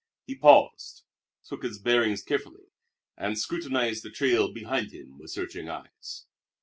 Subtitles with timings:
[0.25, 1.03] He paused,
[1.45, 2.71] took his bearings carefully,
[3.15, 6.25] and scrutinized the trail behind him with searching eyes.